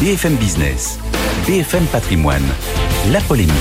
[0.00, 0.98] BFM Business,
[1.46, 2.46] BFM Patrimoine,
[3.12, 3.52] la polémique.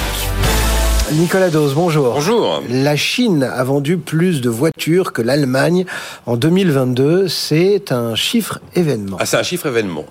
[1.12, 2.14] Nicolas Dose, bonjour.
[2.14, 2.64] Bonjour.
[2.70, 5.86] La Chine a vendu plus de voitures que l'Allemagne
[6.26, 7.28] en 2022.
[7.28, 9.18] C'est un chiffre événement.
[9.20, 10.06] Ah, c'est un chiffre événement.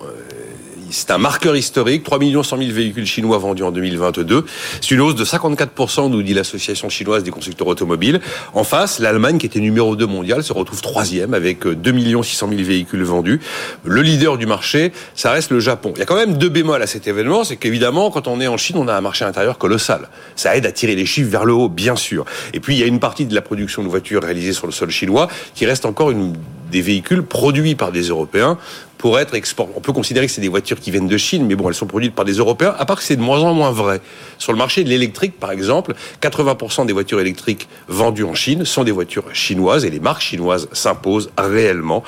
[0.90, 4.44] C'est un marqueur historique, 3 100 000 véhicules chinois vendus en 2022.
[4.80, 8.20] C'est une hausse de 54%, nous dit l'association chinoise des constructeurs automobiles.
[8.54, 12.62] En face, l'Allemagne, qui était numéro 2 mondial, se retrouve troisième avec 2 600 000
[12.62, 13.40] véhicules vendus.
[13.84, 15.92] Le leader du marché, ça reste le Japon.
[15.96, 18.48] Il y a quand même deux bémols à cet événement, c'est qu'évidemment, quand on est
[18.48, 20.08] en Chine, on a un marché intérieur colossal.
[20.36, 22.24] Ça aide à tirer les chiffres vers le haut, bien sûr.
[22.54, 24.72] Et puis, il y a une partie de la production de voitures réalisée sur le
[24.72, 26.34] sol chinois qui reste encore une
[26.70, 28.58] des véhicules produits par des Européens
[28.98, 29.68] pour être export.
[29.76, 31.86] On peut considérer que c'est des voitures qui viennent de Chine, mais bon, elles sont
[31.86, 34.00] produites par des Européens, à part que c'est de moins en moins vrai.
[34.38, 38.84] Sur le marché de l'électrique, par exemple, 80% des voitures électriques vendues en Chine sont
[38.84, 42.02] des voitures chinoises et les marques chinoises s'imposent réellement.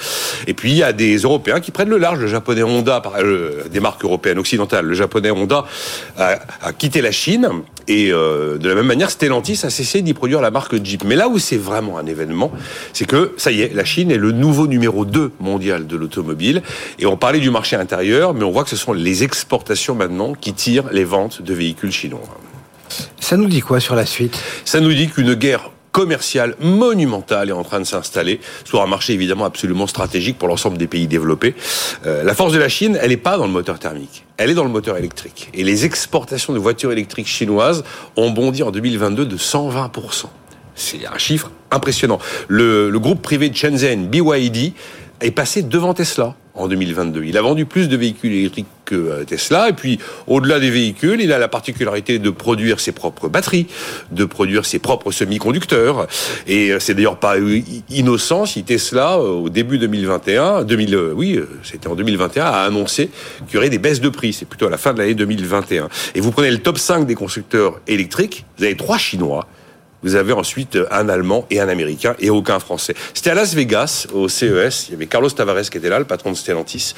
[0.48, 2.18] Et puis, il y a des Européens qui prennent le large.
[2.18, 5.64] Le japonais Honda, euh, des marques européennes occidentales, le japonais Honda
[6.18, 7.48] a, a quitté la Chine
[7.90, 11.02] et euh, de la même manière, Stellantis a cessé d'y produire la marque Jeep.
[11.02, 12.52] Mais là où c'est vraiment un événement,
[12.92, 16.62] c'est que, ça y est, la Chine est le nouveau numéro 2 mondial de l'automobile.
[16.98, 20.34] Et on parlait du marché intérieur, mais on voit que ce sont les exportations maintenant
[20.34, 22.20] qui tirent les ventes de véhicules chinois.
[23.20, 24.38] Ça nous dit quoi sur la suite?
[24.64, 29.12] Ça nous dit qu'une guerre commerciale monumentale est en train de s'installer sur un marché
[29.12, 31.54] évidemment absolument stratégique pour l'ensemble des pays développés.
[32.06, 34.54] Euh, la force de la Chine, elle n'est pas dans le moteur thermique, elle est
[34.54, 35.50] dans le moteur électrique.
[35.54, 37.84] Et les exportations de voitures électriques chinoises
[38.16, 40.26] ont bondi en 2022 de 120%.
[40.74, 42.18] C'est un chiffre impressionnant.
[42.48, 44.72] Le, le groupe privé de Shenzhen, BYD,
[45.20, 47.24] est passé devant Tesla en 2022.
[47.24, 49.68] Il a vendu plus de véhicules électriques que euh, Tesla.
[49.68, 53.66] Et puis, au-delà des véhicules, il a la particularité de produire ses propres batteries,
[54.10, 56.06] de produire ses propres semi-conducteurs.
[56.46, 57.36] Et euh, c'est d'ailleurs pas
[57.88, 63.10] innocent si Tesla, euh, au début 2021, 2000, oui, c'était en 2021, a annoncé
[63.46, 64.32] qu'il y aurait des baisses de prix.
[64.32, 65.88] C'est plutôt à la fin de l'année 2021.
[66.14, 69.46] Et vous prenez le top 5 des constructeurs électriques, vous avez trois Chinois,
[70.02, 72.94] vous avez ensuite un Allemand et un Américain et aucun Français.
[73.14, 74.88] C'était à Las Vegas, au CES.
[74.88, 76.94] Il y avait Carlos Tavares qui était là, le patron de Stellantis.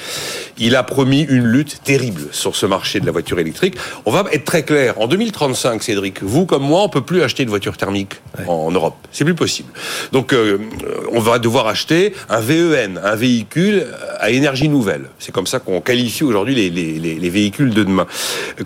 [0.59, 3.77] Il a promis une lutte terrible sur ce marché de la voiture électrique.
[4.05, 5.01] On va être très clair.
[5.01, 8.15] En 2035, Cédric, vous comme moi, on peut plus acheter de voiture thermique
[8.47, 8.95] en Europe.
[9.11, 9.71] C'est plus possible.
[10.13, 10.59] Donc, euh,
[11.11, 13.87] on va devoir acheter un VEN, un véhicule
[14.21, 15.07] à énergie nouvelle.
[15.19, 18.07] C'est comme ça qu'on qualifie aujourd'hui les, les, les, véhicules de demain.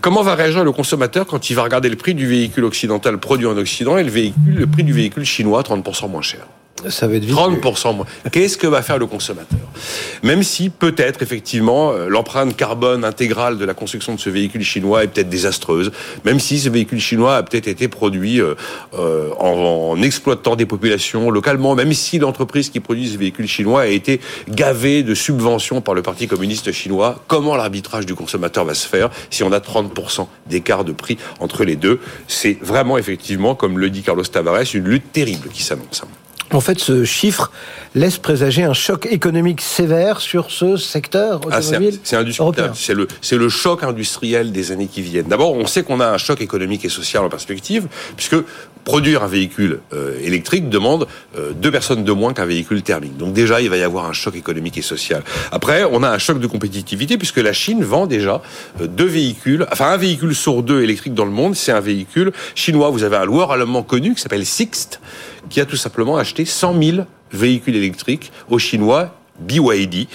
[0.01, 3.47] Comment va réagir le consommateur quand il va regarder le prix du véhicule occidental produit
[3.47, 6.47] en Occident et le véhicule le prix du véhicule chinois 30% moins cher.
[6.87, 8.05] Ça va être vite 30% moins.
[8.31, 9.59] Qu'est-ce que va faire le consommateur?
[10.23, 15.03] Même si peut-être effectivement euh, l'empreinte carbone intégrale de la construction de ce véhicule chinois
[15.03, 15.91] est peut-être désastreuse,
[16.23, 18.55] même si ce véhicule chinois a peut-être été produit euh,
[18.93, 23.87] euh, en, exploitant des populations localement, même si l'entreprise qui produit ce véhicule chinois a
[23.87, 28.87] été gavée de subventions par le Parti communiste chinois, comment l'arbitrage du consommateur va se
[28.87, 31.99] faire si on a 30% d'écart de prix entre les deux?
[32.27, 36.03] C'est vraiment effectivement, comme le dit Carlos Tavares, une lutte terrible qui s'annonce.
[36.53, 37.51] En fait, ce chiffre
[37.93, 42.15] laisse présager un choc économique sévère sur ce secteur ah, automobile C'est
[42.73, 45.27] C'est le, c'est le choc industriel des années qui viennent.
[45.27, 48.37] D'abord, on sait qu'on a un choc économique et social en perspective, puisque
[48.85, 51.07] produire un véhicule euh, électrique demande
[51.37, 53.17] euh, deux personnes de moins qu'un véhicule thermique.
[53.17, 55.23] Donc déjà, il va y avoir un choc économique et social.
[55.51, 58.41] Après, on a un choc de compétitivité, puisque la Chine vend déjà
[58.79, 62.31] euh, deux véhicules, enfin un véhicule sur deux électrique dans le monde, c'est un véhicule
[62.55, 62.89] chinois.
[62.89, 65.01] Vous avez un loueur allemand connu qui s'appelle Sixt,
[65.49, 66.97] qui a tout simplement acheté 100 000
[67.31, 70.07] véhicules électriques aux Chinois BYD.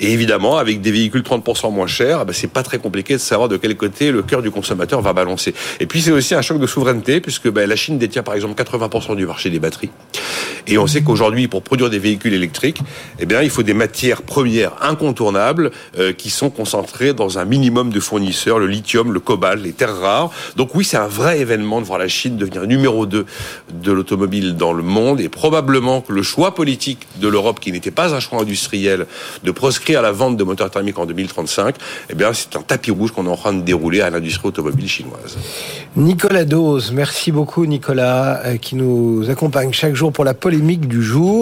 [0.00, 3.18] Et évidemment, avec des véhicules 30% moins chers, eh ben, c'est pas très compliqué de
[3.18, 5.54] savoir de quel côté le cœur du consommateur va balancer.
[5.80, 8.60] Et puis c'est aussi un choc de souveraineté, puisque ben, la Chine détient par exemple
[8.60, 9.90] 80% du marché des batteries.
[10.66, 12.80] Et on sait qu'aujourd'hui, pour produire des véhicules électriques,
[13.18, 17.90] eh bien, il faut des matières premières incontournables euh, qui sont concentrées dans un minimum
[17.90, 20.30] de fournisseurs, le lithium, le cobalt, les terres rares.
[20.56, 23.26] Donc oui, c'est un vrai événement de voir la Chine devenir numéro 2
[23.72, 25.20] de l'automobile dans le monde.
[25.20, 29.06] Et probablement que le choix politique de l'Europe, qui n'était pas un choix industriel,
[29.42, 31.74] de proscrire la vente de moteurs thermiques en 2035,
[32.10, 34.88] eh bien, c'est un tapis rouge qu'on est en train de dérouler à l'industrie automobile
[34.88, 35.36] chinoise.
[35.96, 41.02] Nicolas Dose, merci beaucoup Nicolas, euh, qui nous accompagne chaque jour pour la polémique du
[41.02, 41.34] jour.